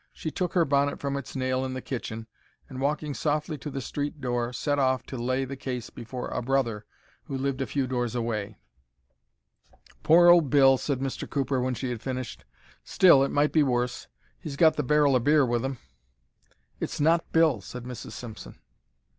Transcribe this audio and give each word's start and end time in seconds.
She 0.11 0.31
took 0.31 0.53
her 0.53 0.65
bonnet 0.65 0.99
from 0.99 1.15
its 1.15 1.35
nail 1.35 1.63
in 1.63 1.75
the 1.75 1.79
kitchen 1.81 2.25
and, 2.67 2.81
walking 2.81 3.13
softly 3.13 3.55
to 3.59 3.69
the 3.69 3.81
street 3.81 4.19
door, 4.19 4.51
set 4.51 4.79
off 4.79 5.03
to 5.03 5.15
lay 5.15 5.45
the 5.45 5.55
case 5.55 5.91
before 5.91 6.29
a 6.29 6.41
brother 6.41 6.85
who 7.25 7.37
lived 7.37 7.61
a 7.61 7.67
few 7.67 7.85
doors 7.85 8.15
away. 8.15 8.57
"Poor 10.01 10.29
old 10.29 10.49
Bill," 10.49 10.79
said 10.79 11.01
Mr. 11.01 11.29
Cooper, 11.29 11.61
when 11.61 11.75
she 11.75 11.89
had 11.91 12.01
finished. 12.01 12.45
"Still, 12.83 13.23
it 13.23 13.29
might 13.29 13.51
be 13.51 13.61
worse; 13.61 14.07
he's 14.39 14.55
got 14.55 14.75
the 14.75 14.81
barrel 14.81 15.15
o' 15.15 15.19
beer 15.19 15.45
with 15.45 15.63
him." 15.63 15.77
"It's 16.79 16.99
not 16.99 17.31
Bill," 17.31 17.61
said 17.61 17.83
Mrs. 17.83 18.13
Simpson. 18.13 18.53
Mr. 18.53 18.57